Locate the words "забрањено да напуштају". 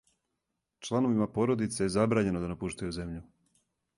1.97-2.97